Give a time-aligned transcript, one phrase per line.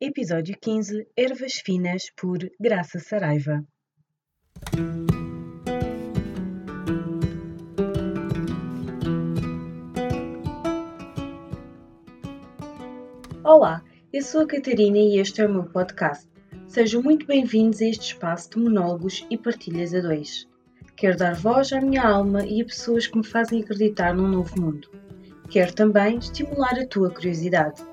[0.00, 3.64] Episódio 15 Ervas Finas por Graça Saraiva.
[13.42, 13.82] Olá,
[14.12, 16.28] eu sou a Catarina e este é o meu podcast.
[16.68, 20.48] Sejam muito bem-vindos a este espaço de monólogos e partilhas a dois.
[20.94, 24.60] Quero dar voz à minha alma e a pessoas que me fazem acreditar num novo
[24.60, 24.88] mundo.
[25.50, 27.87] Quero também estimular a tua curiosidade.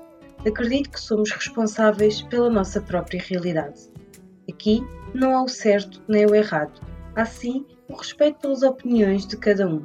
[0.46, 3.90] Acredito que somos responsáveis pela nossa própria realidade.
[4.48, 4.80] Aqui
[5.12, 6.80] não há o certo nem o errado,
[7.16, 9.84] há sim o respeito pelas opiniões de cada um.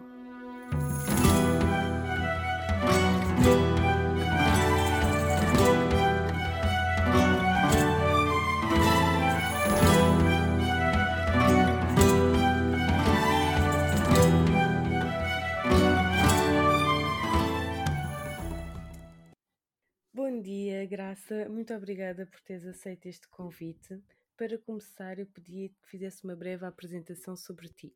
[20.92, 21.48] Graça.
[21.48, 24.04] Muito obrigada por teres aceito este convite.
[24.36, 27.94] Para começar, eu pedia que fizesse uma breve apresentação sobre ti.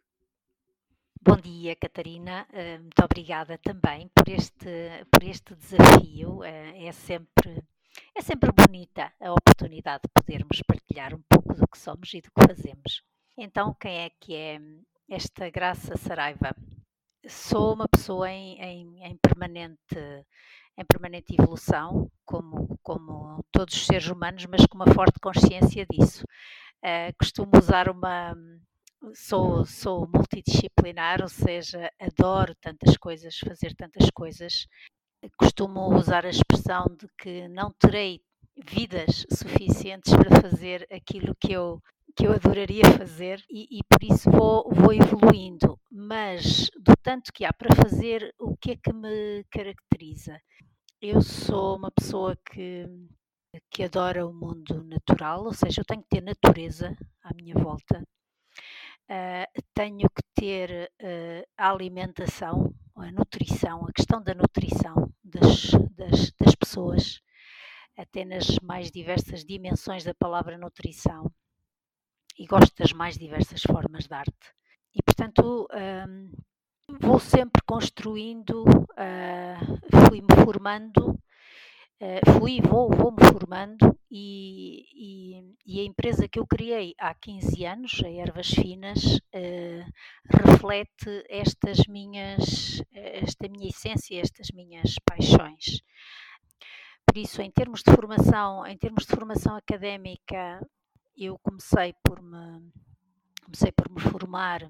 [1.21, 2.47] Bom dia, Catarina.
[2.53, 6.37] Uh, muito obrigada também por este, por este desafio.
[6.37, 7.61] Uh, é, sempre,
[8.15, 12.31] é sempre bonita a oportunidade de podermos partilhar um pouco do que somos e do
[12.31, 13.03] que fazemos.
[13.37, 14.57] Então, quem é que é
[15.09, 16.55] esta Graça Saraiva?
[17.27, 19.97] Sou uma pessoa em, em, em permanente
[20.77, 26.23] em permanente evolução, como, como todos os seres humanos, mas com uma forte consciência disso.
[26.83, 28.35] Uh, costumo usar uma.
[29.13, 34.67] Sou, sou multidisciplinar, ou seja, adoro tantas coisas, fazer tantas coisas.
[35.37, 38.21] Costumo usar a expressão de que não terei
[38.57, 41.81] vidas suficientes para fazer aquilo que eu
[42.15, 45.77] que eu adoraria fazer e, e, por isso vou, vou evoluindo.
[45.91, 50.39] Mas do tanto que há para fazer, o que é que me caracteriza?
[51.01, 52.85] Eu sou uma pessoa que,
[53.69, 58.01] que adora o mundo natural, ou seja, eu tenho que ter natureza à minha volta,
[59.11, 66.31] uh, tenho que ter uh, a alimentação, a nutrição, a questão da nutrição das, das,
[66.39, 67.19] das pessoas,
[67.97, 71.29] até nas mais diversas dimensões da palavra nutrição
[72.37, 74.53] e gosto das mais diversas formas de arte.
[74.93, 75.67] E, portanto,
[76.07, 76.31] um,
[76.99, 85.83] vou sempre construindo, uh, fui-me formando, uh, fui vou, vou-me formando e, e, e, a
[85.83, 89.85] empresa que eu criei há 15 anos, a Ervas Finas, uh,
[90.29, 95.81] reflete estas minhas, esta minha essência, estas minhas paixões.
[97.05, 100.59] Por isso, em termos de formação, em termos de formação académica,
[101.17, 102.71] eu comecei por me,
[103.43, 104.69] comecei por me formar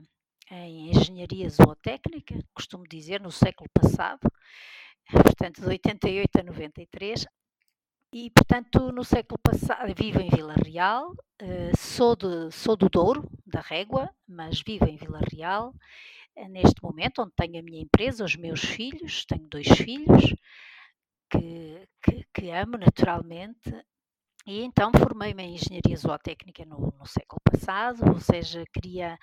[0.52, 4.20] em engenharia zootécnica, costumo dizer, no século passado,
[5.12, 7.26] portanto, de 88 a 93.
[8.14, 13.30] E, portanto, no século passado, vivo em Vila Real, eh, sou, de, sou do Douro,
[13.46, 15.74] da Régua, mas vivo em Vila Real,
[16.36, 20.34] eh, neste momento, onde tenho a minha empresa, os meus filhos, tenho dois filhos,
[21.30, 23.70] que, que, que amo naturalmente,
[24.46, 29.18] e então formei-me em engenharia zootécnica no, no, século passado, ou seja, queria,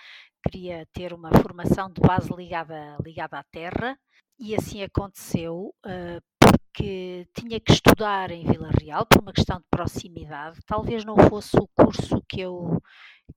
[0.44, 3.96] queria ter uma formação de base ligada, ligada à terra,
[4.38, 9.66] e assim aconteceu, uh, porque tinha que estudar em Vila Real por uma questão de
[9.70, 10.58] proximidade.
[10.66, 12.82] Talvez não fosse o curso que eu,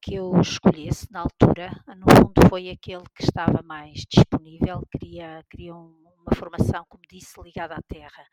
[0.01, 5.75] que eu escolhesse na altura, no fundo foi aquele que estava mais disponível, queria, queria
[5.75, 8.25] um, uma formação, como disse, ligada à terra.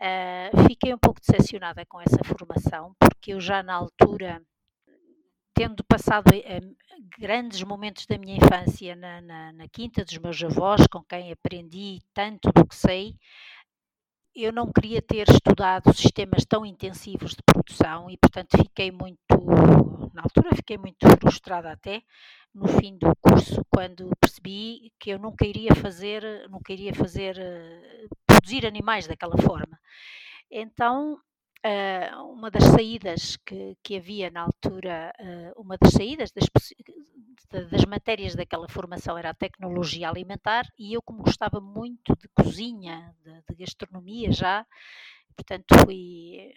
[0.00, 4.40] Uh, fiquei um pouco decepcionada com essa formação, porque eu já na altura,
[5.54, 6.76] tendo passado uh,
[7.18, 12.00] grandes momentos da minha infância na, na, na, quinta dos meus avós, com quem aprendi
[12.12, 13.16] tanto do que sei,
[14.34, 19.18] eu não queria ter estudado sistemas tão intensivos de produção e, portanto, fiquei muito,
[20.14, 22.02] na altura, fiquei muito frustrada até
[22.54, 28.06] no fim do curso, quando percebi que eu nunca iria fazer, nunca iria fazer, eh,
[28.24, 29.78] produzir animais daquela forma.
[30.50, 31.18] Então,
[31.66, 36.44] Uh, uma das saídas que, que, havia na altura, uh, uma das saídas das,
[37.70, 43.16] das, matérias daquela formação era a tecnologia alimentar e eu como gostava muito de cozinha,
[43.24, 44.66] de, de gastronomia já,
[45.34, 46.52] portanto fui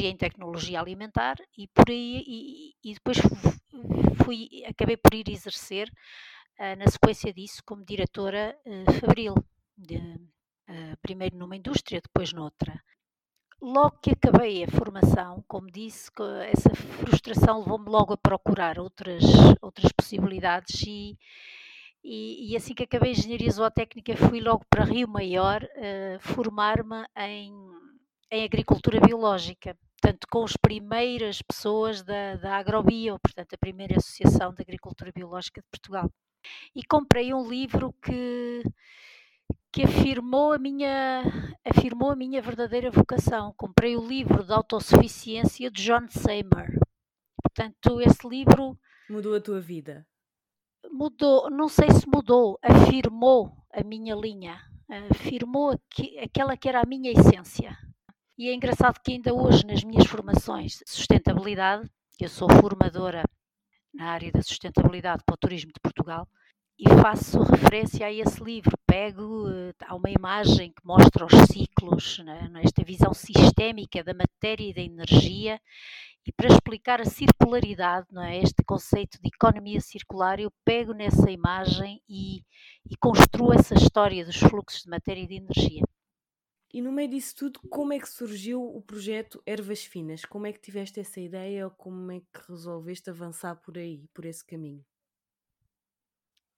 [0.00, 3.18] em tecnologia alimentar e por aí e, e depois
[4.24, 5.88] fui acabei por ir exercer
[6.58, 8.56] uh, na sequência disso como diretora
[9.00, 9.34] fabril
[9.76, 9.98] de,
[11.00, 12.80] primeiro numa indústria depois noutra.
[13.62, 16.10] Logo que acabei a formação, como disse,
[16.50, 19.22] essa frustração levou-me logo a procurar outras,
[19.60, 21.16] outras possibilidades e,
[22.02, 27.06] e, e, assim que acabei a engenharia zootécnica fui logo para Rio Maior uh, formar-me
[27.16, 27.52] em,
[28.32, 29.76] em agricultura biológica.
[30.00, 35.60] portanto, com as primeiras pessoas da, da Agrobio, portanto, a primeira Associação de Agricultura Biológica
[35.60, 36.10] de Portugal.
[36.74, 38.64] E comprei um livro que,
[39.70, 41.22] que afirmou a minha
[41.62, 43.52] afirmou a minha verdadeira vocação.
[43.54, 46.68] Comprei o livro de autossuficiência de John Seymour.
[47.42, 48.78] Portanto, esse livro
[49.10, 50.06] mudou a tua vida.
[50.90, 54.58] Mudou, não sei se mudou, afirmou a minha linha,
[55.10, 55.78] afirmou
[56.18, 57.76] aquela que era a minha essência.
[58.42, 63.22] E é engraçado que ainda hoje nas minhas formações de sustentabilidade, eu sou formadora
[63.94, 66.26] na área da sustentabilidade para o turismo de Portugal,
[66.76, 68.76] e faço referência a esse livro.
[68.84, 74.68] Pego, eh, há uma imagem que mostra os ciclos, né, nesta visão sistémica da matéria
[74.68, 75.60] e da energia,
[76.26, 78.38] e para explicar a circularidade, não é?
[78.38, 82.42] este conceito de economia circular, eu pego nessa imagem e,
[82.90, 85.84] e construo essa história dos fluxos de matéria e de energia.
[86.72, 90.24] E no meio disso tudo, como é que surgiu o projeto Ervas Finas?
[90.24, 94.24] Como é que tiveste essa ideia ou como é que resolveste avançar por aí, por
[94.24, 94.82] esse caminho?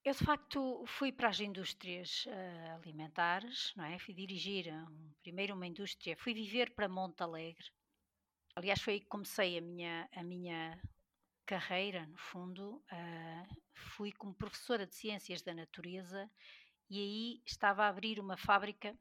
[0.04, 3.98] Eu, de facto, fui para as indústrias uh, alimentares, não é?
[3.98, 7.72] Fui dirigir um, primeiro uma indústria, fui viver para Monte Alegre.
[8.54, 10.80] Aliás, foi aí que comecei a minha, a minha
[11.44, 12.84] carreira, no fundo.
[12.92, 16.30] Uh, fui como professora de Ciências da Natureza
[16.88, 18.96] e aí estava a abrir uma fábrica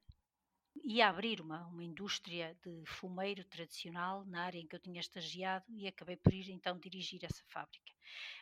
[0.81, 5.65] ia abrir uma, uma indústria de fumeiro tradicional na área em que eu tinha estagiado
[5.69, 7.93] e acabei por ir então dirigir essa fábrica.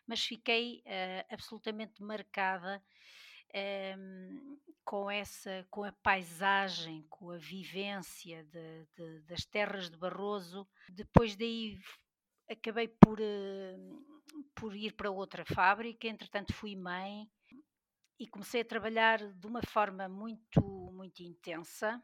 [0.08, 2.82] Mas fiquei uh, absolutamente marcada
[3.54, 9.98] um, ehm, com essa, com a paisagem, com a vivência de, de, das terras de
[9.98, 10.68] Barroso.
[10.90, 11.78] Depois daí
[12.50, 17.30] acabei por, uh, por ir para outra fábrica, entretanto fui mãe
[18.18, 20.62] e comecei a trabalhar de uma forma muito,
[20.94, 22.02] muito intensa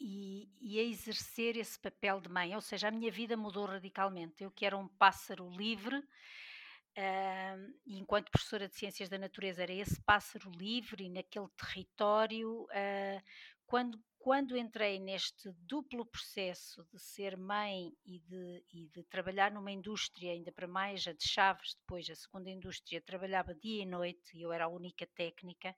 [0.00, 4.42] e, e, a exercer esse papel de mãe, ou seja, a minha vida mudou radicalmente.
[4.42, 9.72] Eu que era um pássaro livre, uh, e enquanto professora de Ciências da Natureza era
[9.72, 13.22] esse pássaro livre e naquele território, uh,
[13.66, 19.72] quando, quando entrei neste duplo processo de ser mãe e de, e de trabalhar numa
[19.72, 24.36] indústria, ainda para mais a de Chaves, depois a segunda indústria, trabalhava dia e noite
[24.36, 25.74] e eu era a única técnica,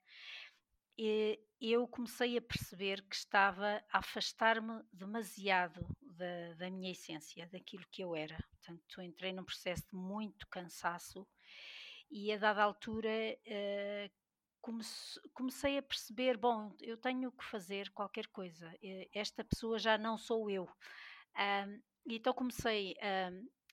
[1.59, 8.03] eu comecei a perceber que estava a afastar-me demasiado da, da, minha essência, daquilo que
[8.03, 8.37] eu era.
[8.51, 11.27] Portanto, entrei num processo de muito cansaço
[12.09, 13.09] e a dada altura
[14.61, 18.73] comece, comecei a perceber: bom, eu tenho que fazer qualquer coisa,
[19.13, 20.67] esta pessoa já não sou eu.
[21.37, 22.95] Um, então comecei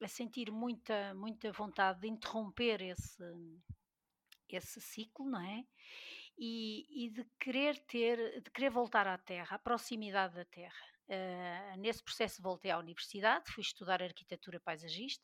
[0.03, 3.25] a sentir muita, muita vontade de interromper esse,
[4.49, 5.65] esse ciclo, não é?
[6.39, 10.95] E, e, de querer ter, de querer voltar à Terra, à proximidade da Terra.
[11.07, 15.23] Uh, nesse processo voltei à universidade, fui estudar arquitetura paisagista,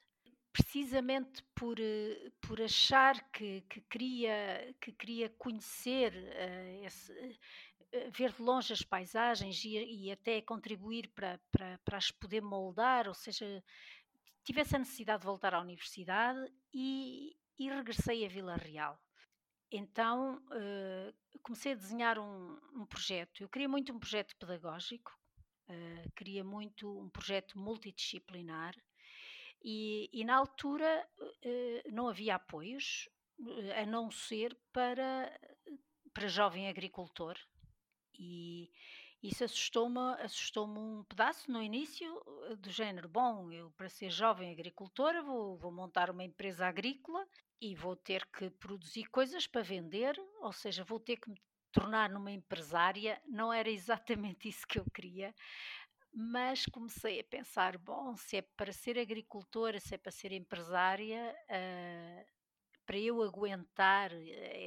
[0.53, 7.13] precisamente por, uh, por achar que, que, queria, que queria conhecer, uh, esse,
[8.13, 13.09] ver de longe as paisagens e, e até contribuir para, para, para as poder moldar,
[13.09, 13.65] ou seja,
[14.45, 16.41] tivesse a necessidade de voltar à universidade
[16.73, 19.01] e, e regressei a Vila Real
[19.71, 23.43] então uh, comecei a desenhar um, um, projeto.
[23.43, 25.17] Eu queria muito um projeto pedagógico,
[25.69, 28.75] uh, queria muito um projeto multidisciplinar
[29.63, 33.09] e, e na altura uh, não havia apoios,
[33.81, 35.33] a não ser para,
[36.13, 37.39] para jovem agricultor.
[38.19, 38.71] E
[39.23, 42.23] isso assustou-me assustou um pedaço no início,
[42.59, 47.27] do género: bom, eu para ser jovem agricultora vou, vou montar uma empresa agrícola
[47.61, 51.41] e vou ter que produzir coisas para vender, ou seja, vou ter que me
[51.73, 53.21] tornar numa empresária.
[53.27, 55.35] Não era exatamente isso que eu queria,
[56.13, 61.35] mas comecei a pensar: bom, se é para ser agricultora, se é para ser empresária,
[61.51, 62.27] uh,
[62.87, 64.11] para eu aguentar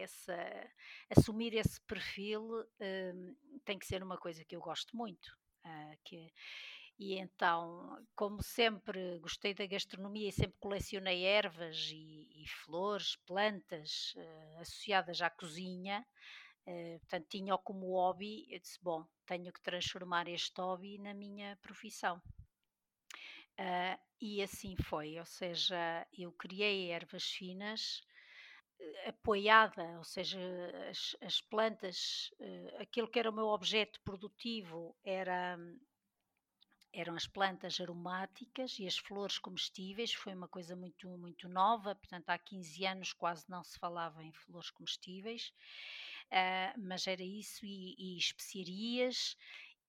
[0.01, 0.37] essa,
[1.09, 5.27] assumir esse perfil, uh, tem que ser uma coisa que eu gosto muito.
[5.65, 6.31] Uh, que,
[6.97, 14.13] e então, como sempre gostei da gastronomia e sempre colecionei ervas e, e flores, plantas
[14.15, 16.05] uh, associadas à cozinha,
[16.67, 21.57] uh, portanto tinha-o como hobby, eu disse, bom, tenho que transformar este hobby na minha
[21.61, 22.21] profissão.
[23.59, 28.01] Uh, e assim foi, ou seja, eu criei ervas finas,
[29.07, 30.39] apoiada, ou seja,
[30.89, 32.31] as, as plantas,
[32.79, 35.57] aquilo que era o meu objeto produtivo era
[36.93, 42.29] eram as plantas aromáticas e as flores comestíveis, foi uma coisa muito, muito nova, portanto
[42.29, 45.51] há 15 anos quase não se falava em flores comestíveis,
[46.27, 49.35] uh, mas era isso e, e especiarias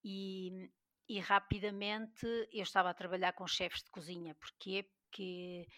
[0.03, 0.71] e,
[1.07, 4.35] e rapidamente eu estava a trabalhar com chefes de cozinha.
[4.37, 4.89] Porquê?
[5.11, 5.69] Porque,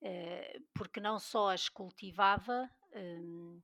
[0.00, 3.60] uh, porque não só as cultivava, um,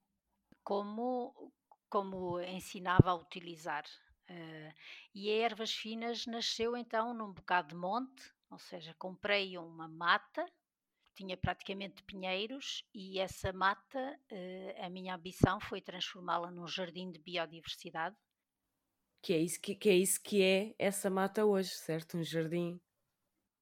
[0.62, 1.52] como,
[1.88, 3.84] como ensinava a utilizar.
[4.28, 4.72] Uh,
[5.14, 10.44] e a Ervas Finas nasceu então num bocado de monte, ou seja, comprei uma mata,
[11.14, 17.18] tinha praticamente pinheiros, e essa mata, uh, a minha ambição foi transformá-la num jardim de
[17.18, 18.16] biodiversidade.
[19.22, 22.16] Que é, isso que, que é isso que é essa mata hoje, certo?
[22.18, 22.80] Um jardim.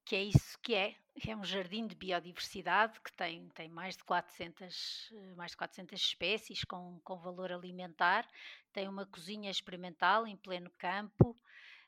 [0.04, 0.96] Que é isso que é,
[1.26, 6.64] é um jardim de biodiversidade que tem, tem mais, de 400, mais de 400 espécies
[6.64, 8.28] com, com valor alimentar,
[8.73, 11.30] tem uma cozinha experimental em pleno campo,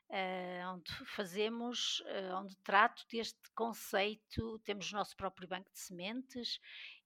[0.09, 6.59] uh, onde fazemos, uh, onde trato deste conceito, temos o nosso próprio banco de sementes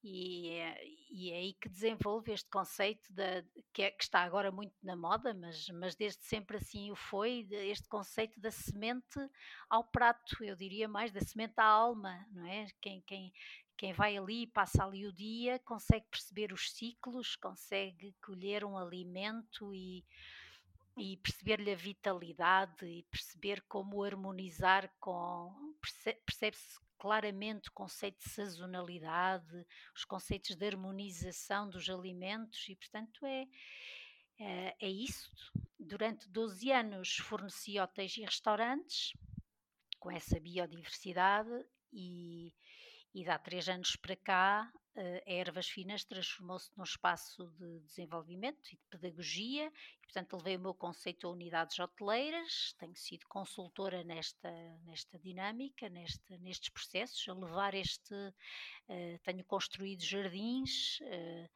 [0.03, 4.51] e, é, e é aí que desenvolve este conceito da, que, é, que, está agora
[4.51, 9.19] muito na moda, mas, mas desde sempre assim o foi, este conceito da semente
[9.69, 12.67] ao prato, eu diria mais da semente à alma, não é?
[12.81, 13.31] Quem, quem,
[13.77, 19.73] quem vai ali, passa ali o dia, consegue perceber os ciclos, consegue colher um alimento
[19.73, 20.03] e,
[20.97, 25.75] e perceber-lhe a vitalidade e perceber como harmonizar com.
[26.25, 29.65] percebe-se claramente o conceito de sazonalidade,
[29.95, 33.47] os conceitos de harmonização dos alimentos e, portanto, é,
[34.37, 35.31] é, é isso.
[35.79, 39.13] Durante 12 anos forneci hotéis e restaurantes
[39.99, 42.53] com essa biodiversidade e,
[43.15, 48.67] e de há três anos para cá a Ervas Finas transformou-se num espaço de desenvolvimento
[48.67, 54.03] e de pedagogia e, portanto, levei o meu conceito a unidades hoteleiras, tenho sido consultora
[54.03, 54.51] nesta,
[54.83, 61.49] nesta dinâmica, neste, nestes processos, a levar este, uh, tenho construído jardins uh,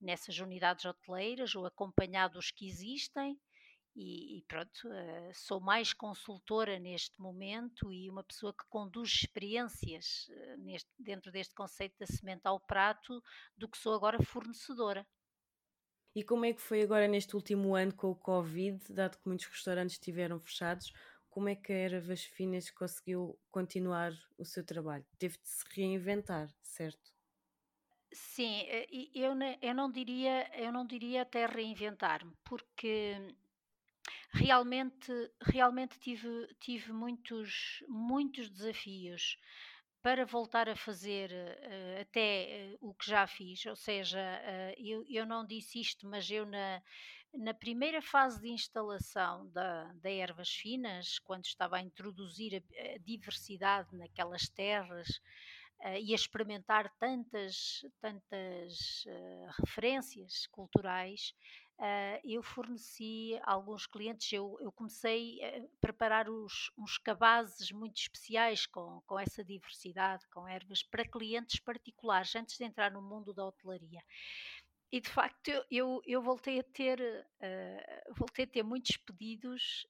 [0.00, 3.40] nessas unidades hoteleiras ou acompanhado os que existem
[3.94, 10.28] e, e, pronto, uh, sou mais consultora neste momento e uma pessoa que conduz experiências
[10.28, 13.22] uh, neste, dentro deste conceito da semente ao prato
[13.56, 15.06] do que sou agora fornecedora.
[16.14, 19.46] E como é que foi agora neste último ano com o Covid, dado que muitos
[19.46, 20.92] restaurantes estiveram fechados,
[21.30, 25.06] como é que a Ervas Finas conseguiu continuar o seu trabalho?
[25.18, 27.10] Teve de se reinventar, certo?
[28.12, 29.32] Sim, eh, eu,
[29.62, 33.16] eu não diria, eu não diria até reinventar-me, porque
[34.32, 35.12] realmente,
[35.42, 39.36] realmente tive, tive muitos, muitos desafios
[40.02, 45.04] para voltar a fazer uh, até uh, o que já fiz, ou seja, uh, eu,
[45.08, 46.82] eu não disse isto, mas eu na,
[47.32, 52.98] na primeira fase de instalação da, da ervas finas, quando estava a introduzir a, a
[52.98, 55.08] diversidade naquelas terras
[56.00, 59.04] e a experimentar tantas, tantas
[59.58, 61.34] referências culturais,
[61.82, 68.66] uh, eu forneci alguns clientes, eu, eu, comecei a preparar os, uns cabazes muito especiais
[68.66, 73.44] com, com essa diversidade, com ervas, para clientes particulares, antes de entrar no mundo da
[73.44, 74.00] hotelaria.
[74.92, 79.86] E de facto eu, eu voltei a ter uh, voltei a ter muitos pedidos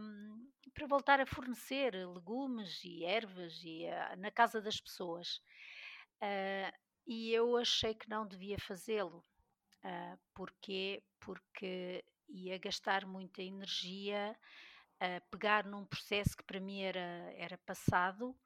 [0.00, 5.38] um, para voltar a fornecer legumes e ervas e, uh, na casa das pessoas.
[6.22, 6.72] Uh,
[7.04, 9.24] e eu achei que não devia fazê-lo
[9.84, 14.36] uh, porque porque ia gastar muita energia
[15.00, 18.36] a pegar num processo que para mim era era passado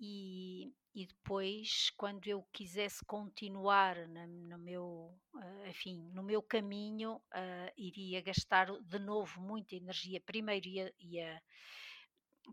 [0.00, 7.16] e, e depois, quando eu quisesse continuar na, no meu, uh, enfim, no meu caminho,
[7.16, 10.20] uh, iria gastar de novo muita energia.
[10.20, 11.42] Primeiro ia, ia,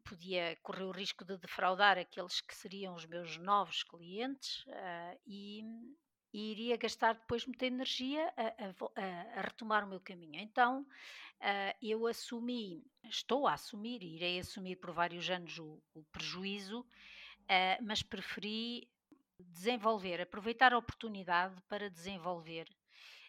[0.04, 5.64] podia correr o risco de defraudar aqueles que seriam os meus novos clientes uh, e,
[6.34, 10.40] e, iria gastar depois muita energia a, a, a retomar o meu caminho.
[10.40, 10.86] Então
[11.82, 16.86] eu assumi, estou a assumir, irei assumir por vários anos o, o prejuízo
[17.52, 18.90] uh, mas preferi
[19.40, 22.68] desenvolver, aproveitar a oportunidade para desenvolver,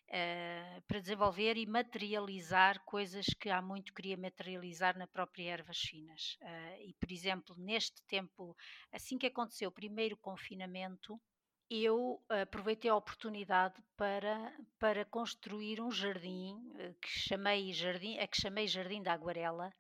[0.09, 6.39] uh, para desenvolver e materializar coisas que há muito queria materializar na própria Ervas Finas.
[6.41, 8.57] Uh, e, por exemplo, neste tempo,
[8.93, 11.21] assim que aconteceu o primeiro confinamento,
[11.71, 16.57] eu aproveitei a oportunidade para, para construir um jardim
[17.01, 19.73] que chamei jardim, a que chamei Jardim da Aguarela,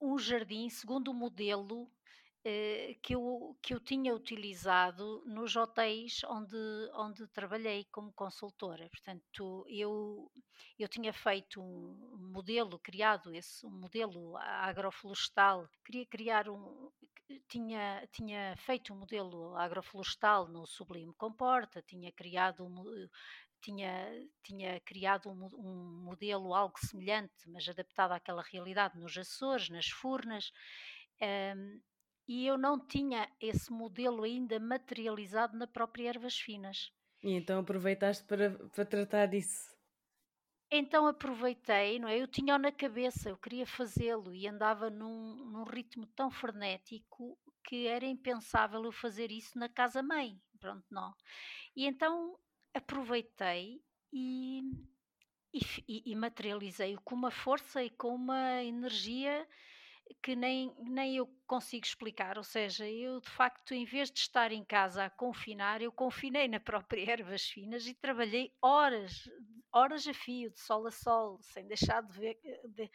[0.00, 1.90] um jardim segundo o modelo
[2.44, 6.56] eh, que eu, que eu tinha utilizado nos hotéis onde,
[6.94, 8.86] onde trabalhei como consultora.
[8.90, 10.30] Portanto, eu,
[10.78, 16.90] eu tinha feito um modelo, criado esse um modelo agroflorestal, queria criar um.
[17.48, 23.08] Tinha, tinha feito um modelo agroflorestal no Sublime Comporta, tinha criado um,
[23.60, 29.88] tinha, tinha criado um, um, modelo algo semelhante, mas adaptado àquela realidade nos Açores, nas
[29.88, 30.52] Furnas,
[31.56, 31.80] um,
[32.26, 36.92] e eu não tinha esse modelo ainda materializado na própria Ervas Finas.
[37.22, 39.73] E então aproveitaste para, para tratar disso?
[40.76, 42.20] Então aproveitei, não é?
[42.20, 47.86] Eu tinha-o na cabeça, eu queria fazê-lo e andava num, num ritmo tão frenético que
[47.86, 50.36] era impensável eu fazer isso na casa-mãe.
[50.58, 51.14] Pronto, não.
[51.76, 52.36] E então
[52.74, 53.80] aproveitei
[54.12, 54.62] e,
[55.86, 59.46] e, e materializei-o com uma força e com uma energia
[60.22, 62.36] que nem, nem eu consigo explicar.
[62.36, 66.48] Ou seja, eu de facto, em vez de estar em casa a confinar, eu confinei
[66.48, 69.22] na própria Ervas Finas e trabalhei horas,
[69.74, 72.38] horas a fio, de sol a sol, sem deixar de ver.
[72.68, 72.90] De,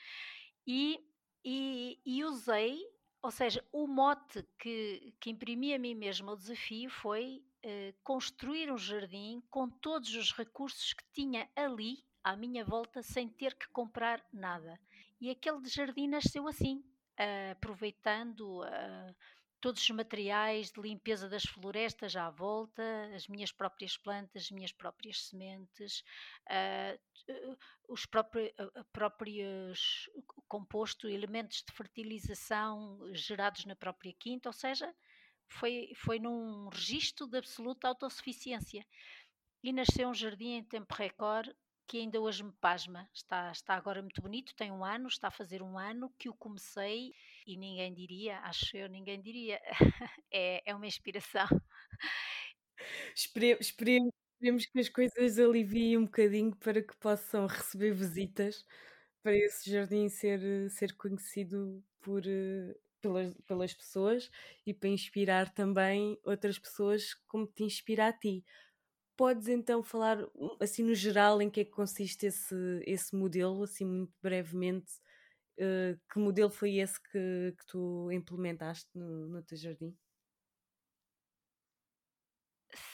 [0.66, 1.00] e,
[1.44, 2.80] e, e usei,
[3.22, 8.72] ou seja, o mote que, que imprimi a mim mesma o desafio foi uh, construir
[8.72, 13.68] um jardim com todos os recursos que tinha ali à minha volta sem ter que
[13.70, 14.80] comprar nada.
[15.20, 19.16] E aquele jardim nasceu assim, uh, aproveitando uh,
[19.62, 22.84] todos os materiais de limpeza das florestas à volta,
[23.16, 26.04] as minhas próprias plantas, as minhas próprias sementes,
[26.50, 28.52] uh, os próprios,
[28.92, 30.10] próprios
[31.04, 34.94] elementos de fertilização gerados na própria quinta, ou seja,
[35.48, 38.86] foi, foi num registro de absoluta autossuficiência.
[39.62, 41.54] E nasceu um jardim em tempo recorde
[41.90, 43.10] que ainda hoje me pasma.
[43.12, 46.36] Está, está agora muito bonito, tem um ano, está a fazer um ano que o
[46.36, 47.12] comecei
[47.54, 49.60] e ninguém diria, acho eu, ninguém diria.
[50.32, 51.48] é, é uma inspiração.
[53.16, 58.66] Espere, esperemos, esperemos que as coisas aliviem um bocadinho para que possam receber visitas
[59.22, 60.40] para esse jardim ser,
[60.72, 62.24] ser conhecido por,
[63.02, 64.30] pelas, pelas pessoas
[64.66, 68.44] e para inspirar também outras pessoas como te inspira a ti
[69.20, 70.18] podes então falar
[70.62, 74.94] assim no geral em que é que consiste esse, esse modelo, assim muito brevemente,
[75.60, 79.96] uh, que modelo foi esse que, que tu implementaste no, no teu jardim?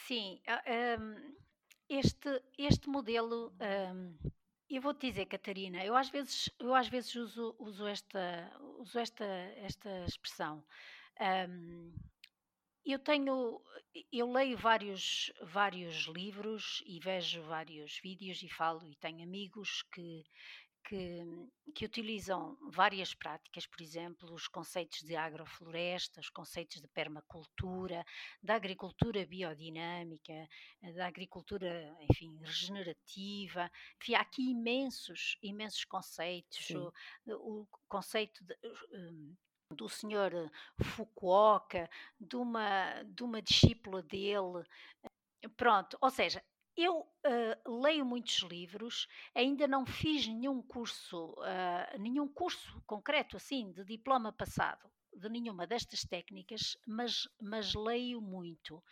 [0.08, 0.42] Sim,
[1.00, 1.36] um,
[1.90, 3.54] este, este modelo,
[3.94, 4.18] um,
[4.70, 9.00] eu vou te dizer, Catarina, eu às vezes, eu às vezes uso, uso, esta, uso
[9.00, 10.64] esta, esta expressão.
[11.50, 11.94] Um,
[12.86, 13.62] eu tenho,
[14.12, 20.24] eu leio vários, vários livros e vejo vários vídeos e falo e tenho amigos que,
[20.88, 21.24] que,
[21.74, 28.06] que, utilizam várias práticas, por exemplo, os conceitos de agrofloresta, os conceitos de permacultura,
[28.42, 30.48] da agricultura biodinâmica,
[30.96, 33.70] da agricultura, enfim, regenerativa.
[34.02, 36.70] Enfim, há aqui imensos, imensos conceitos.
[36.70, 36.94] O,
[37.28, 38.56] o, conceito de,
[38.94, 39.36] um,
[39.72, 40.32] do senhor
[40.82, 44.64] Fukuoka, de uma, de uma discípula dele.
[45.58, 46.44] Pronto, ou seja,
[46.78, 53.72] eu uh, leio muitos livros, ainda não fiz nenhum curso, uh, nenhum curso concreto assim
[53.72, 58.84] de diploma passado de nenhuma destas técnicas, mas, mas leio muito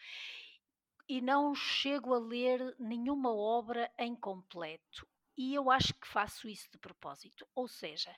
[1.07, 5.07] e não chego a ler nenhuma obra em completo.
[5.35, 8.15] E eu acho que faço isso de propósito, ou seja,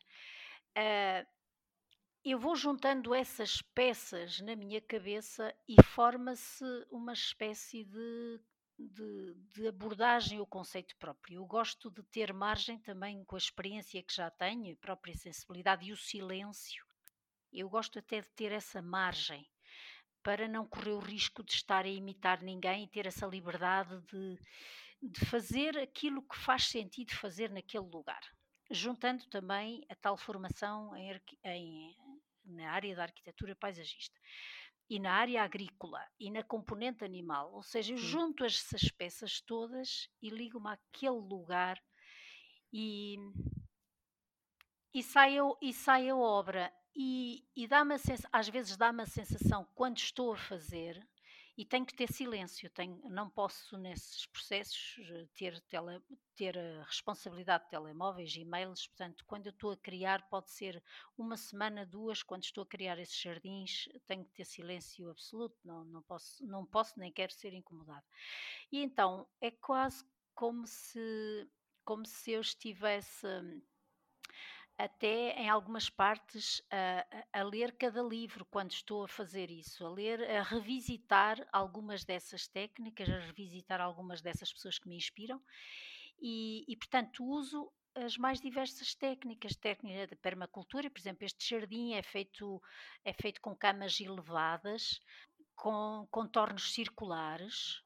[0.78, 1.28] uh,
[2.24, 8.40] eu vou juntando essas peças na minha cabeça e forma-se uma espécie de,
[8.78, 11.40] de, de, abordagem ao conceito próprio.
[11.40, 15.86] Eu gosto de ter margem também com a experiência que já tenho, a própria sensibilidade
[15.86, 16.86] e o silêncio.
[17.52, 19.48] Eu gosto até de ter essa margem
[20.22, 24.40] para não correr o risco de estar a imitar ninguém e ter essa liberdade de,
[25.02, 28.22] de fazer aquilo que faz sentido fazer naquele lugar
[28.70, 31.96] juntando também a tal formação em, em,
[32.46, 34.20] na área da arquitetura paisagista
[34.90, 40.10] e na área agrícola e na componente animal, ou seja, eu junto essas peças todas
[40.22, 41.82] e ligo-me àquele lugar
[42.72, 43.18] e,
[44.94, 46.72] e, sai, a, e sai a obra.
[46.98, 47.96] E, e dá-me
[48.32, 51.06] às vezes dá-me a sensação quando estou a fazer
[51.58, 56.02] e tenho que ter silêncio, tenho, não posso nesses processos eh, ter, tele,
[56.36, 60.84] ter a responsabilidade de telemóveis, e-mails, portanto, quando eu estou a criar, pode ser
[61.18, 65.86] uma semana, duas, quando estou a criar esses jardins, tenho que ter silêncio absoluto, não,
[65.86, 68.06] não, posso, não posso nem quero ser incomodado.
[68.72, 71.50] E então é quase como se,
[71.86, 73.26] como se eu estivesse
[74.78, 79.90] até em algumas partes a, a, ler cada livro quando estou a fazer isso, a
[79.90, 85.42] ler, a revisitar algumas dessas técnicas, a revisitar algumas dessas pessoas que me inspiram
[86.20, 91.94] e, e portanto uso as mais diversas técnicas, técnica de permacultura, por exemplo, este jardim
[91.94, 92.62] é feito,
[93.06, 95.00] é feito com camas elevadas,
[95.56, 97.82] com contornos circulares,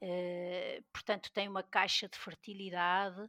[0.00, 3.28] Uh, portanto, tem uma caixa de fertilidade,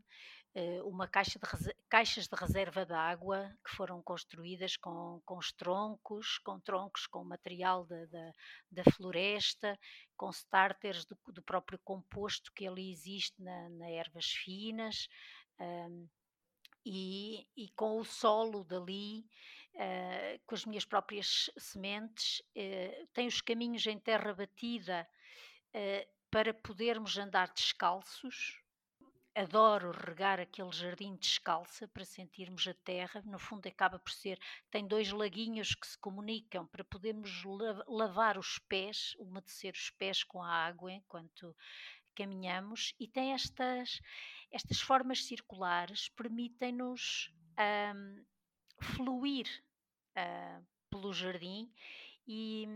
[0.86, 6.40] uma caixa de caixas de reserva de água que foram construídas com, com os troncos,
[6.40, 8.32] com troncos com material da, da,
[8.72, 9.80] da floresta,
[10.18, 15.08] com starters do, do, próprio composto que ali existe na, na ervas finas.
[15.60, 16.08] Um,
[16.86, 19.26] e, e, com o solo dali,
[19.76, 25.08] uh, com as minhas próprias sementes, uh, tem os caminhos em terra batida
[25.76, 28.60] uh, para podermos andar descalços.
[29.40, 33.22] Adoro regar aquele jardim descalça para sentirmos a terra.
[33.26, 34.38] No fundo, acaba por ser.
[34.70, 37.44] Tem dois laguinhos que se comunicam para podermos
[37.88, 41.56] lavar os pés, umedecer os pés com a água enquanto
[42.14, 42.94] caminhamos.
[43.00, 44.02] E tem estas
[44.52, 47.32] estas formas circulares permitem-nos
[47.96, 48.26] um,
[48.82, 49.48] fluir
[50.18, 51.72] uh, pelo jardim
[52.28, 52.68] e,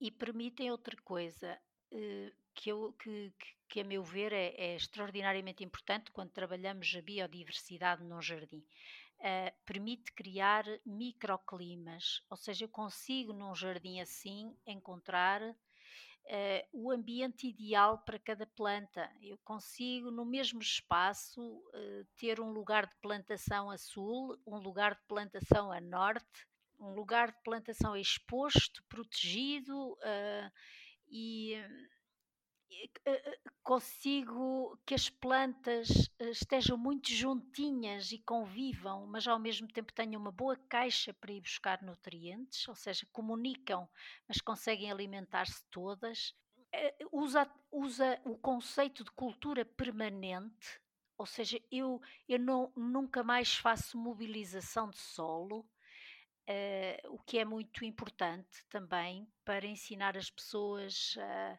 [0.00, 1.58] e, permitem outra coisa
[1.90, 7.02] uh, que, eu, que, que, a meu ver, é, é, extraordinariamente importante quando trabalhamos a
[7.02, 8.64] biodiversidade num jardim.
[9.18, 15.56] Uh, permite criar microclimas, ou seja, eu consigo num jardim assim encontrar uh,
[16.72, 19.10] o ambiente ideal para cada planta.
[19.20, 24.94] Eu consigo, no mesmo espaço, uh, ter um lugar de plantação a sul, um lugar
[24.94, 26.46] de plantação a norte,
[26.78, 29.98] um lugar de plantação exposto, protegido
[31.10, 31.56] e
[33.62, 40.32] consigo que as plantas estejam muito juntinhas e convivam, mas ao mesmo tempo tenham uma
[40.32, 43.88] boa caixa para ir buscar nutrientes, ou seja, comunicam,
[44.26, 46.34] mas conseguem alimentar-se todas.
[46.72, 50.80] Eh, usa, usa o conceito de cultura permanente,
[51.16, 55.60] ou seja, eu, eu não, nunca mais faço mobilização de solo,
[56.48, 61.58] uh, o que é muito importante também para ensinar as pessoas a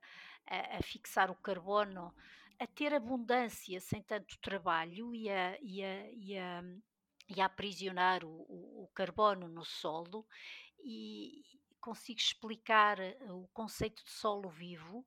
[0.50, 2.14] a, a fixar o carbono,
[2.60, 6.64] a ter abundância sem tanto trabalho e a, e a, e a,
[7.30, 10.26] e a aprisionar o, o, carbono no solo
[10.84, 11.44] e
[11.80, 15.06] consigo explicar eh, o conceito de solo vivo,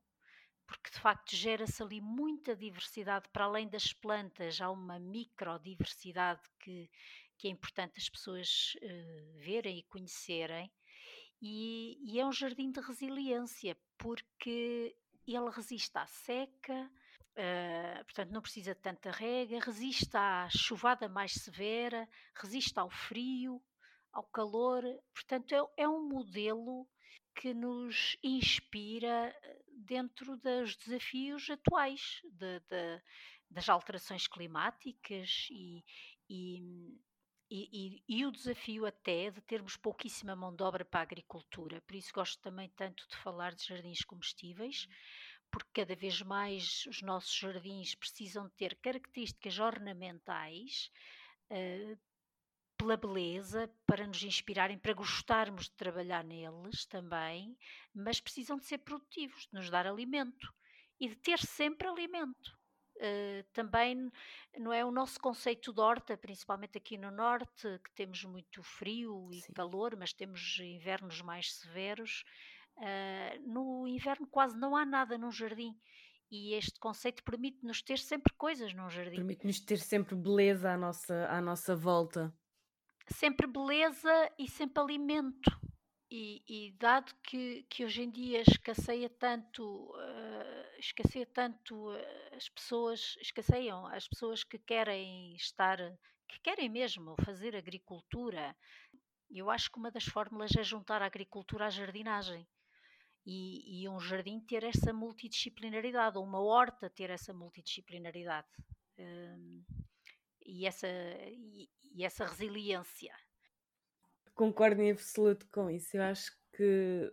[0.66, 6.90] porque de facto gera-se ali muita diversidade, para além das plantas, há uma microdiversidade que,
[7.36, 10.72] que é importante as pessoas uh, verem e conhecerem,
[11.42, 16.90] e, e, é um jardim de resiliência, porque ele resiste à seca,
[17.32, 23.62] uh, portanto não precisa de tanta rega, resiste à chuvada mais severa, resiste ao frio,
[24.12, 24.82] ao calor,
[25.14, 26.86] portanto é, é um modelo
[27.34, 29.34] que nos inspira
[29.72, 33.02] dentro dos desafios atuais de, de,
[33.50, 35.84] das alterações climáticas e,
[36.28, 36.60] e,
[37.54, 37.68] e,
[38.08, 41.82] e, e, o desafio até de termos pouquíssima mão de obra para a agricultura.
[41.82, 44.88] Por isso gosto também tanto de falar de jardins comestíveis,
[45.50, 50.90] porque cada vez mais os nossos jardins precisam ter características ornamentais
[51.50, 52.00] uh,
[52.78, 57.54] pela beleza, para nos inspirarem, para gostarmos de trabalhar neles também,
[57.94, 60.50] mas precisam de ser produtivos, de nos dar alimento
[60.98, 62.61] e de ter sempre alimento.
[63.02, 64.12] Uh, também
[64.56, 69.28] não é o nosso conceito de horta, principalmente aqui no norte, que temos muito frio
[69.32, 69.52] e Sim.
[69.52, 72.22] calor, mas temos invernos mais severos.
[72.76, 75.76] Uh, no inverno quase não há nada num jardim
[76.32, 79.16] e este conceito permite-nos ter sempre coisas num jardim.
[79.16, 82.34] Permite-nos ter sempre beleza à nossa, à nossa volta.
[83.06, 85.50] Sempre beleza e sempre alimento.
[86.10, 91.90] E, e, dado que, que hoje em dia escasseia tanto, uh, escasseia tanto
[92.32, 95.78] as pessoas, escasseiam as pessoas que querem estar,
[96.28, 98.56] que querem mesmo fazer agricultura,
[99.30, 102.46] eu acho que uma das fórmulas é juntar a agricultura à jardinagem.
[103.24, 108.48] E, e um jardim ter essa multidisciplinaridade, ou uma horta ter essa multidisciplinaridade.
[108.98, 109.64] Um,
[110.44, 113.14] e, essa, e, e essa resiliência
[114.34, 115.96] concordo em absoluto com isso.
[115.96, 117.12] Eu acho que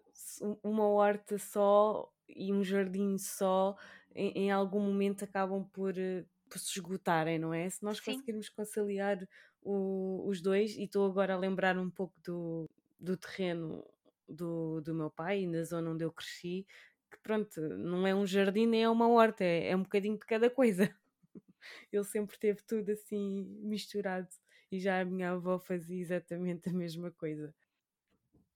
[0.64, 3.76] uma horta só e um jardim só
[4.16, 7.70] em, em algum momento acabam por, eh, por se esgotarem, não é?
[7.70, 8.16] Se nós Sim.
[8.16, 9.28] conseguirmos conciliar
[9.62, 12.70] o, os dois, e estou agora a lembrar um pouco do,
[13.00, 13.86] do terreno
[14.28, 16.66] do, do meu pai, na zona onde eu cresci,
[17.12, 20.26] que pronto, não é um jardim nem é uma horta, é, é um bocadinho de
[20.26, 20.84] cada coisa.
[21.92, 24.30] Ele sempre teve tudo assim misturado
[24.72, 27.54] e já a minha avó fazia exatamente a mesma coisa.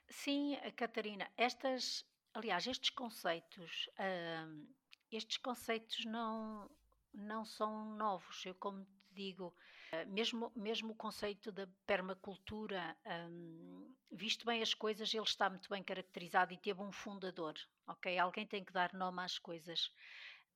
[0.08, 4.66] Sim, Catarina, estas, aliás, estes conceitos, hum,
[5.16, 6.70] estes conceitos não,
[7.12, 8.44] não são novos.
[8.44, 9.54] Eu, como te digo,
[9.92, 12.96] eh, mesmo, mesmo o conceito da permacultura,
[13.30, 17.54] hum, visto bem as coisas, ele está muito bem caracterizado e teve um fundador,
[17.86, 18.18] ok?
[18.18, 19.90] Alguém tem que dar nome às coisas.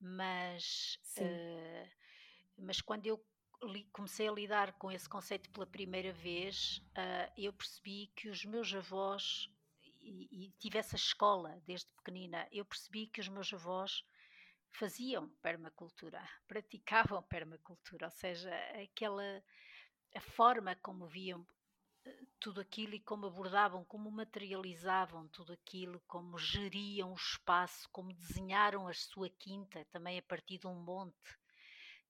[0.00, 1.90] mas, uh,
[2.56, 3.24] mas quando eu
[3.64, 8.44] li, comecei a lidar com esse conceito pela primeira vez, uh, eu percebi que os
[8.44, 9.50] meus avós,
[10.00, 14.04] e, e tive essa escola desde pequenina, eu percebi que os meus avós
[14.72, 18.50] faziam permacultura, praticavam permacultura, ou seja,
[18.82, 19.42] aquela
[20.14, 21.46] a forma como viam
[22.04, 28.12] eh, tudo aquilo e como abordavam, como materializavam tudo aquilo, como geriam o espaço, como
[28.12, 31.38] desenharam a sua quinta também a partir de um monte.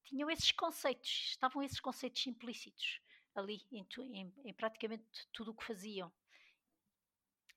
[0.05, 3.01] Tinham esses conceitos, estavam esses conceitos implícitos
[3.35, 6.13] ali em, em, em praticamente tudo o que faziam.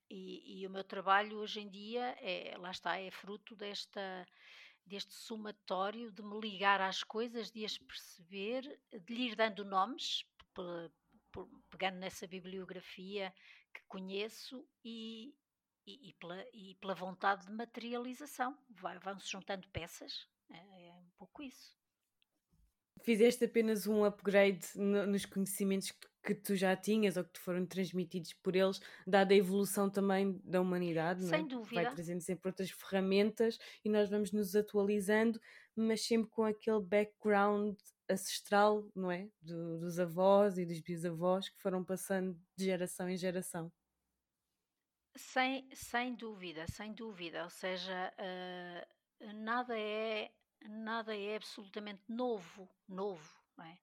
[0.10, 4.28] E, e, o meu trabalho hoje em dia é, lá está, é fruto desta
[4.92, 10.26] deste somatório de me ligar às coisas, de as perceber, de lhe ir dando nomes,
[11.70, 13.34] pegando nessa bibliografia
[13.74, 15.34] que conheço e,
[15.88, 18.58] e, e, pela, e pela, vontade de materialização.
[19.02, 21.81] vão-se juntando peças, é, é um pouco isso
[23.02, 27.40] fizeste apenas um upgrade no, nos conhecimentos que, que, tu já tinhas ou que te
[27.40, 31.48] foram transmitidos por eles, dada a evolução também da humanidade, Sem é?
[31.48, 31.82] dúvida.
[31.84, 35.40] Vai trazendo sempre outras ferramentas e nós vamos nos atualizando,
[35.76, 37.76] mas sempre com aquele background
[38.10, 39.30] ancestral, não é?
[39.42, 43.72] Do, dos avós e dos bisavós que foram passando de geração em geração.
[45.16, 47.44] Sem, sem dúvida, sem dúvida.
[47.44, 50.32] Ou seja, uh, nada é
[50.70, 53.42] nada é absolutamente novo, novo.
[53.60, 53.78] É?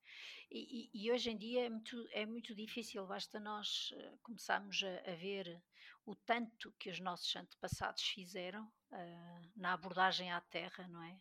[0.50, 5.10] E, e, hoje em dia é muito, é muito difícil, basta nós uh, começarmos a,
[5.10, 5.62] a, ver
[6.06, 11.20] o tanto que os nossos antepassados fizeram uh, na abordagem à terra, não é?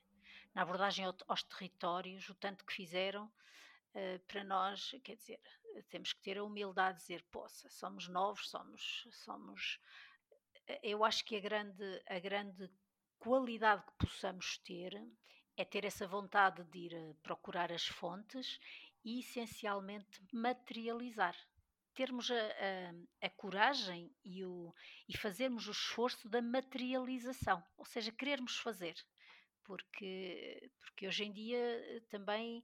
[0.56, 5.40] Na abordagem ao, aos territórios, o tanto que fizeram uh, para nós, quer dizer,
[5.90, 9.80] temos que ter a humildade de dizer, poça, somos novos, somos, somos.
[10.82, 12.72] Eu acho que a grande, a grande
[13.20, 14.94] qualidade que possamos ter
[15.58, 18.60] é ter essa vontade de ir eh, procurar as fontes
[19.04, 21.36] e essencialmente materializar.
[21.96, 24.72] Termos a, a, a coragem e, o,
[25.10, 28.96] e fazermos o esforço da materialização, ou seja, querermos fazer.
[29.64, 32.64] Porque, porque hoje em dia eh, também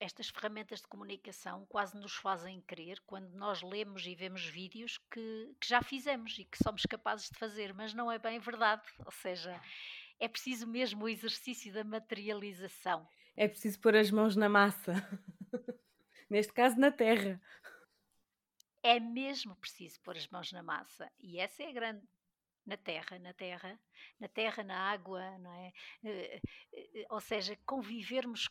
[0.00, 5.54] estas ferramentas de comunicação quase nos fazem crer quando nós lemos e vemos vídeos que,
[5.60, 8.82] que já fizemos e que somos capazes de fazer, mas não é bem verdade.
[9.04, 9.60] Ou seja,
[10.20, 13.08] é preciso mesmo o exercício da materialização.
[13.34, 14.92] É preciso pôr as mãos na massa.
[16.28, 17.40] Neste caso, na terra.
[18.82, 21.10] É mesmo preciso pôr as mãos na massa.
[21.18, 22.06] E essa é a grande.
[22.66, 23.80] Na terra, na terra,
[24.20, 25.72] na terra, na água, não é?
[26.04, 26.40] Eh,
[26.74, 28.48] eh, ou seja, convivermos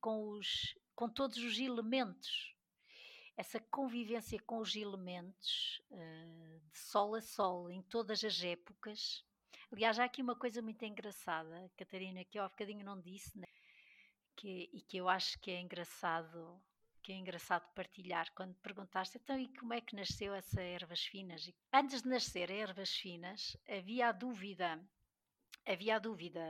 [0.00, 2.54] com, os, com todos os elementos.
[3.36, 9.24] Essa convivência com os elementos, eh, de sol a sol, em todas as épocas,
[9.72, 13.46] Aliás, há aqui uma coisa muito engraçada, Catarina, que eu há bocadinho não disse, né?
[14.36, 16.60] que, e que eu acho que é engraçado
[17.02, 21.50] que é engraçado partilhar quando perguntaste então e como é que nasceu essa ervas finas
[21.72, 24.80] antes de nascer ervas finas havia a dúvida
[25.66, 26.40] havia a dúvida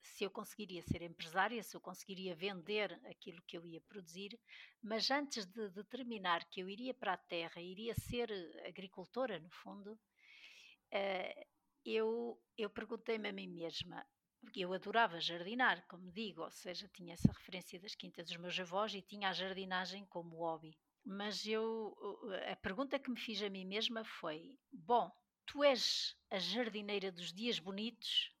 [0.00, 4.38] se eu conseguiria ser empresária se eu conseguiria vender aquilo que eu ia produzir
[4.82, 8.30] mas antes de determinar que eu iria para a terra iria ser
[8.66, 11.49] agricultora no fundo uh,
[11.84, 14.06] eu, eu perguntei-me a mim mesma,
[14.40, 18.58] porque eu adorava jardinar, como digo, ou seja, tinha essa referência das quintas dos meus
[18.58, 20.76] avós e tinha a jardinagem como hobby.
[21.04, 21.96] Mas eu,
[22.50, 25.10] a pergunta que me fiz a mim mesma foi: bom,
[25.46, 28.32] tu és a jardineira dos dias bonitos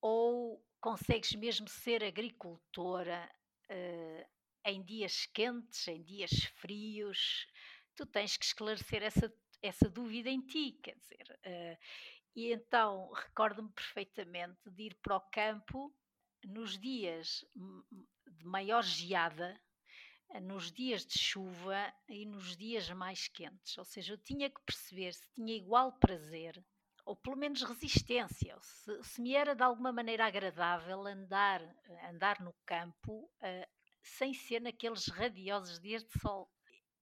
[0.00, 3.30] ou consegues mesmo ser agricultora
[3.70, 4.26] uh,
[4.66, 7.46] em dias quentes, em dias frios?
[7.94, 11.40] Tu tens que esclarecer essa, essa dúvida em ti, quer dizer.
[11.46, 11.78] Uh,
[12.34, 15.94] e então recordo-me perfeitamente de ir para o campo
[16.44, 17.44] nos dias
[18.26, 19.60] de maior geada,
[20.40, 23.76] nos dias de chuva e nos dias mais quentes.
[23.76, 26.64] Ou seja, eu tinha que perceber se tinha igual prazer,
[27.04, 31.60] ou pelo menos resistência, se, se me era de alguma maneira agradável andar,
[32.08, 33.68] andar no campo uh,
[34.02, 36.50] sem ser naqueles radiosos dias de sol.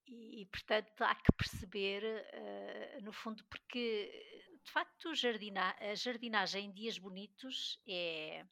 [0.07, 4.30] E, portanto, há que perceber, uh, no fundo, porque
[4.71, 8.47] de facto, jardina, a jardinagem em dias bonitos é,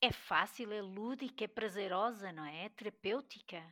[0.00, 2.64] é fácil, é lúdica, é prazerosa, não é?
[2.64, 3.62] É terapêutica.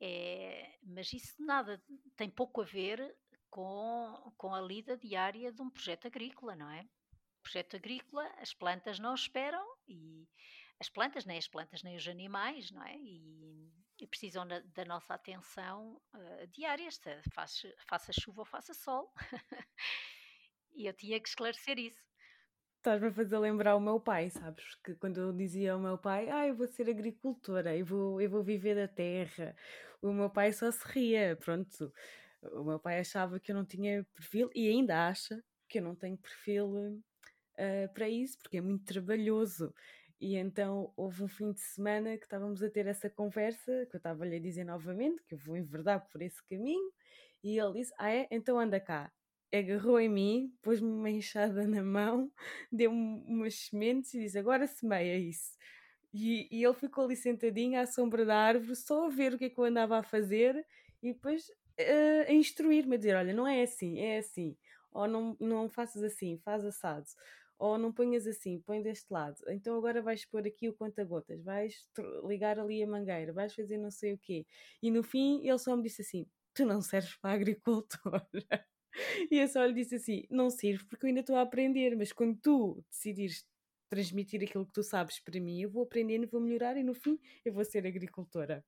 [0.00, 1.80] É, mas isso nada
[2.16, 3.16] tem pouco a ver
[3.48, 6.84] com, com a lida diária de um projeto agrícola, não é?
[7.40, 10.26] Projeto agrícola, as plantas não esperam e
[10.80, 12.96] as plantas, nem as plantas, nem os animais, não é?
[12.96, 16.88] E, e precisam da, da, nossa atenção uh, diária,
[17.32, 19.14] faça, faça chuva ou faça sol.
[20.80, 22.02] E eu tinha que esclarecer isso.
[22.78, 24.64] Estás-me a fazer lembrar o meu pai, sabes?
[24.76, 28.30] Que quando eu dizia ao meu pai, ah, eu vou ser agricultora, eu vou, eu
[28.30, 29.54] vou viver da terra,
[30.00, 31.92] o meu pai só se ria, pronto.
[32.54, 35.94] O meu pai achava que eu não tinha perfil e ainda acha que eu não
[35.94, 39.74] tenho perfil uh, para isso, porque é muito trabalhoso.
[40.18, 43.98] E então houve um fim de semana que estávamos a ter essa conversa, que eu
[43.98, 46.90] estava-lhe a dizer novamente que eu vou enverdar por esse caminho,
[47.44, 48.26] e ele disse: Ah, é?
[48.30, 49.12] Então anda cá
[49.52, 52.30] agarrou em mim, pôs-me uma enxada na mão,
[52.70, 55.52] deu-me umas sementes e disse: Agora semeia isso.
[56.12, 59.44] E, e, ele ficou ali sentadinho à sombra da árvore, só a ver o que
[59.44, 60.66] é que eu andava a fazer
[61.02, 64.56] e depois uh, a instruir-me, a dizer: Olha, não é assim, é assim.
[64.92, 67.06] Ou não, não faças assim, faz assado.
[67.58, 69.36] Ou não ponhas assim, põe deste lado.
[69.48, 71.86] Então agora vais pôr aqui o conta-gotas, vais
[72.26, 74.46] ligar ali a mangueira, vais fazer não sei o quê.
[74.82, 78.26] E no fim ele só me disse assim: Tu não serves para agricultor.
[79.30, 82.12] E eu só lhe disse assim: não sirvo porque eu ainda estou a aprender, mas
[82.12, 83.46] quando tu decidires
[83.88, 87.18] transmitir aquilo que tu sabes para mim, eu vou aprendendo, vou melhorar e no fim
[87.44, 88.64] eu vou ser agricultora.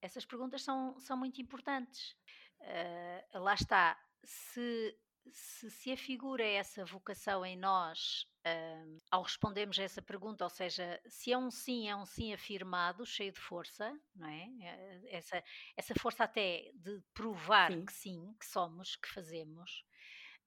[0.00, 2.16] Essas perguntas são, são muito importantes.
[2.60, 4.96] Uh, lá está, se
[5.32, 11.00] se, se afigura essa vocação em nós um, ao respondermos a essa pergunta, ou seja,
[11.08, 14.48] se é um sim, é um sim afirmado, cheio de força, não é?
[14.60, 15.42] Eh, essa,
[15.76, 17.84] essa força até de provar sim.
[17.84, 19.84] que sim, que somos, que fazemos.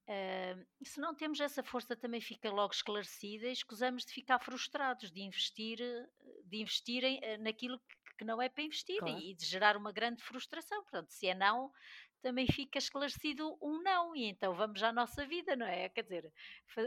[0.08, 5.12] Uh, se não temos essa força também fica logo esclarecida e escusamos de ficar frustrados,
[5.12, 5.78] de investir,
[6.46, 7.78] de investirem eh, naquilo
[8.18, 9.18] que, não é para investir claro.
[9.18, 10.82] e, e de gerar uma grande frustração.
[10.82, 11.70] Portanto, se é não,
[12.20, 15.88] também fica esclarecido um não, e então vamos à nossa vida, não é?
[15.88, 16.32] Quer dizer,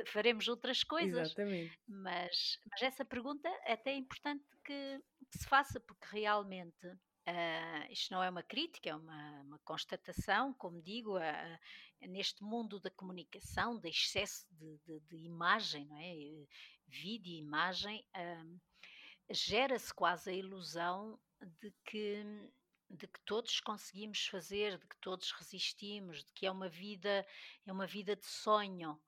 [0.07, 1.27] faremos outras coisas.
[1.31, 1.77] Exatamente.
[1.87, 8.11] Mas, mas essa pergunta é até importante que, que se faça, porque realmente uh, isto
[8.11, 11.17] não é uma crítica, é uma, uma constatação, como digo,
[12.01, 16.13] neste mundo da comunicação, de excesso de, de, de imagem, não é?
[16.87, 18.61] Vídeo e imagem, uh,
[19.31, 21.19] gera-se quase a ilusão
[21.61, 22.23] de que
[22.93, 27.25] de que todos conseguimos fazer, de que todos resistimos, de que é uma vida,
[27.65, 28.99] é uma vida de sonho.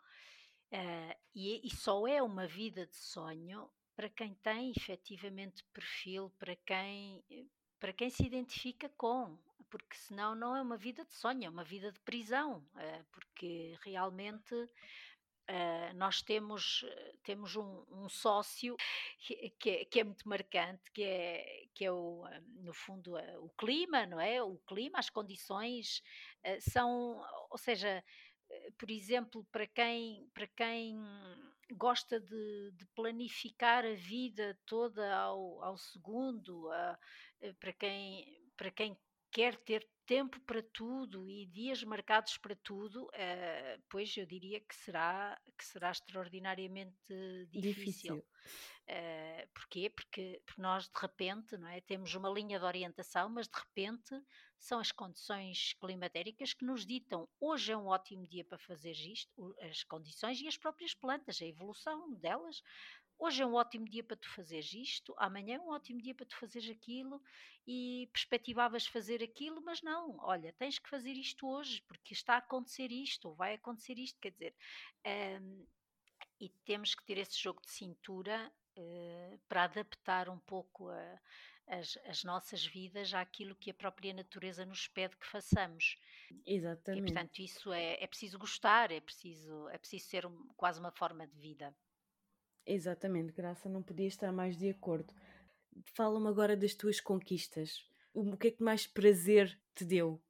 [0.71, 6.56] Uh, e, e, só é uma vida de sonho para quem tem efetivamente perfil, para
[6.56, 7.24] quem,
[7.80, 9.38] para quem se identifica com,
[9.69, 13.78] porque senão não é uma vida de sonho, é uma vida de prisão, uh, porque
[13.84, 14.56] realmente
[15.48, 16.84] Uh, nós temos,
[17.24, 18.76] temos um, um sócio
[19.20, 23.16] que, que, é, que, é, muito marcante, que é, que é o, ah, no fundo
[23.16, 24.42] uh, o clima, não é?
[24.42, 26.02] O clima, as condições
[26.44, 28.04] uh, são, ou seja,
[28.78, 30.98] por exemplo, para quem, para quem
[31.74, 36.70] gosta de, de planificar a vida toda ao, ao segundo,
[37.60, 38.98] para, quem, para quem
[39.32, 44.76] quer ter tempo para tudo e dias marcados para tudo, uh, pois eu diria que
[44.76, 46.96] será, que será extraordinariamente
[47.50, 48.15] difícil.
[48.15, 48.26] difícil.
[48.88, 49.89] Uh, porquê?
[49.89, 54.13] Porque, porque nós de repente não é, temos uma linha de orientação, mas de repente
[54.60, 59.56] são as condições climatéricas que nos ditam hoje é um ótimo dia para fazer isto,
[59.60, 62.62] as condições e as próprias plantas, a evolução delas
[63.17, 66.25] hoje é um ótimo dia para tu fazeres isto, amanhã é um ótimo dia para
[66.25, 67.21] tu fazeres aquilo
[67.67, 72.38] e perspectivavas fazer aquilo, mas não, olha, tens que fazer isto hoje porque está a
[72.38, 74.56] acontecer isto, ou vai acontecer isto, quer dizer,
[75.41, 75.65] um,
[76.39, 81.19] e temos que ter esse jogo de cintura uh, para adaptar um pouco a,
[81.67, 85.97] as, as, nossas vidas àquilo que a própria natureza nos pede que façamos.
[86.45, 87.01] Exatamente.
[87.01, 90.91] E, portanto, isso é, é preciso gostar, é preciso, é preciso ser um, quase uma
[90.91, 91.75] forma de vida.
[92.65, 95.13] Exatamente, Graça, não podia estar mais de acordo.
[95.93, 97.88] Fala-me agora das tuas conquistas.
[98.13, 100.21] O que é que mais prazer te deu?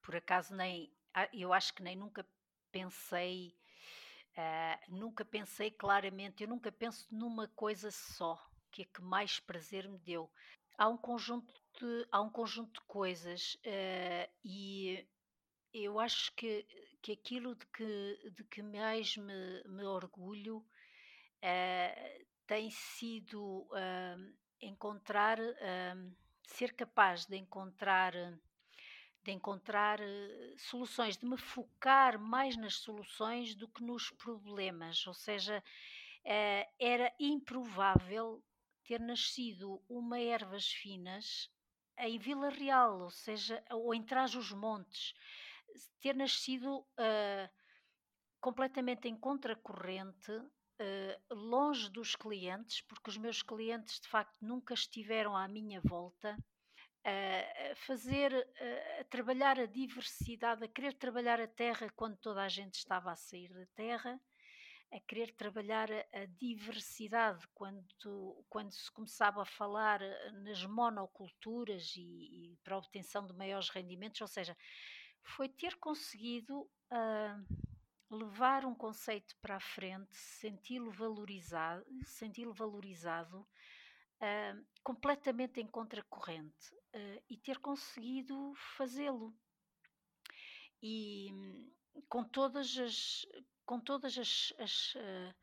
[0.00, 0.90] Por acaso nem,
[1.32, 2.26] eu acho que nem nunca
[2.70, 3.54] pensei,
[4.36, 9.88] uh, nunca pensei claramente, eu nunca penso numa coisa só, que é que mais prazer
[9.88, 10.30] me deu.
[10.78, 15.06] Há um conjunto de, há um conjunto de coisas uh, e
[15.74, 16.66] eu acho que,
[17.02, 20.64] que aquilo de que, de que mais me, me orgulho
[21.42, 28.12] uh, tem sido uh, encontrar, uh, ser capaz de encontrar,
[29.22, 29.98] de encontrar
[30.56, 35.62] soluções, de me focar mais nas soluções do que nos problemas, ou seja,
[36.78, 38.42] era improvável
[38.84, 41.48] ter nascido uma ervas finas
[41.98, 45.14] em Vila Real, ou seja, ou em Trás-os-Montes,
[46.00, 47.48] ter nascido uh,
[48.40, 50.32] completamente em contracorrente
[50.80, 56.36] uh, longe dos clientes, porque os meus clientes de facto nunca estiveram à minha volta,
[57.04, 58.32] a fazer,
[59.00, 63.16] a trabalhar a diversidade, a querer trabalhar a terra quando toda a gente estava a
[63.16, 64.20] sair da terra,
[64.92, 72.52] a querer trabalhar a, diversidade quando, quando se começava a falar eh, nas monoculturas e,
[72.52, 74.54] e para a obtenção de maiores rendimentos, ou seja,
[75.22, 77.71] foi ter conseguido uh,
[78.12, 87.22] levar um conceito para a frente, senti-lo valorizado, senti-lo valorizado uh, completamente em contracorrente uh,
[87.28, 89.34] e ter conseguido fazê-lo.
[90.82, 91.72] E hum,
[92.08, 93.26] com todas as
[93.64, 95.34] com todas as, as uh,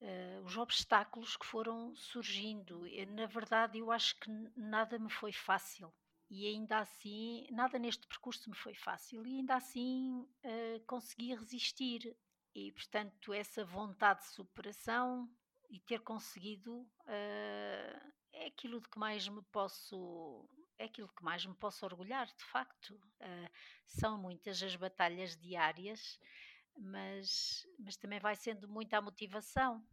[0.00, 2.82] uh, os obstáculos que foram surgindo.
[3.14, 5.92] Na verdade, eu acho que nada me foi fácil
[6.30, 12.16] e ainda assim, nada neste percurso me foi fácil e ainda assim uh, consegui resistir.
[12.54, 15.28] E portanto, essa vontade de superação
[15.68, 21.44] e ter conseguido uh, é aquilo de que mais me posso é aquilo que mais
[21.44, 22.94] me posso orgulhar, de facto.
[22.94, 23.50] Uh,
[23.86, 26.18] são muitas as batalhas diárias
[26.76, 29.84] mas, mas também vai sendo muita motivação.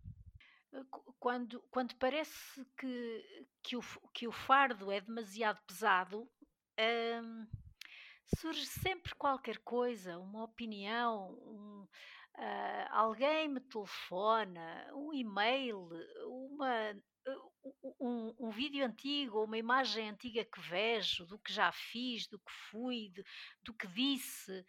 [0.73, 0.83] Eh,
[1.19, 3.81] quando, quando parece que, que, o,
[4.13, 6.29] que o fardo é demasiado pesado,
[6.79, 7.47] hum,
[8.37, 11.87] surge sempre qualquer coisa, uma opinião, um,
[12.37, 15.89] uh, alguém me telefona, um e-mail,
[16.25, 16.95] uma,
[17.99, 22.51] um, um, vídeo antigo, uma imagem antiga que vejo, do que já fiz, do que
[22.71, 23.23] fui, do,
[23.63, 24.65] do que disse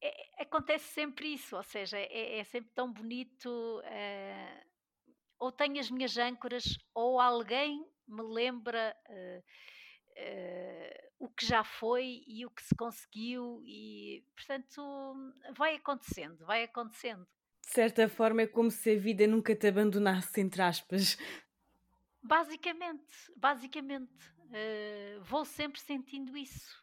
[0.00, 3.48] é, acontece sempre isso, ou seja, é, é sempre tão bonito.
[3.80, 4.72] Uh,
[5.38, 6.64] ou tenho as minhas âncoras,
[6.94, 9.42] ou alguém me lembra uh,
[10.10, 15.14] uh, o que já foi e o que se conseguiu, e portanto
[15.56, 17.26] vai acontecendo, vai acontecendo.
[17.60, 21.16] De certa forma, é como se a vida nunca te abandonasse, entre aspas.
[22.22, 24.12] Basicamente, basicamente,
[25.22, 26.82] vou sempre sentindo isso.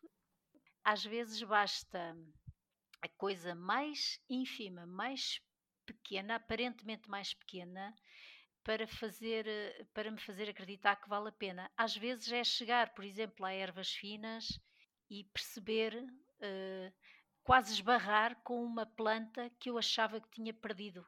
[0.83, 2.17] Às vezes basta
[3.01, 5.41] a coisa mais ínfima, mais
[5.85, 7.93] pequena, aparentemente mais pequena,
[8.63, 9.45] para fazer
[9.93, 11.69] para me fazer acreditar que vale a pena.
[11.77, 14.59] Às vezes é chegar, por exemplo, a ervas finas
[15.09, 16.93] e perceber, uh,
[17.43, 21.05] quase esbarrar com uma planta que eu achava que tinha perdido.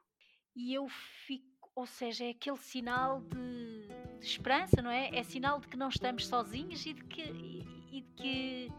[0.56, 3.88] E eu fico, ou seja, é aquele sinal de,
[4.18, 5.14] de esperança, não é?
[5.16, 8.72] É sinal de que não estamos sozinhos e de que, e, e de que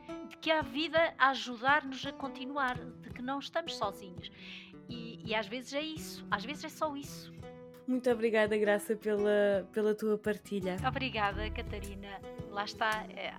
[0.43, 4.29] que há vida a ajudar-nos a continuar, de que não estamos sozinhos.
[4.89, 7.31] E, e às vezes é isso, às vezes é só isso.
[7.87, 10.77] Muito obrigada, Graça, pela, pela tua partilha.
[10.87, 12.07] Obrigada, Catarina.
[12.49, 13.05] Lá está.
[13.15, 13.33] É,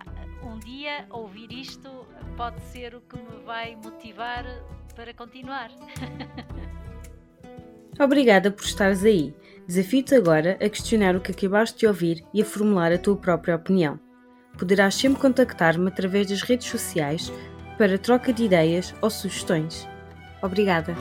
[0.45, 1.89] um dia ouvir isto
[2.37, 4.45] pode ser o que me vai motivar
[4.95, 5.71] para continuar.
[7.99, 9.35] Obrigada por estares aí.
[9.67, 13.57] Desafio-te agora a questionar o que acabaste de ouvir e a formular a tua própria
[13.57, 13.99] opinião
[14.59, 17.33] poderás sempre contactar-me através das redes sociais
[17.77, 19.89] para troca de ideias ou sugestões.
[20.43, 20.95] Obrigada!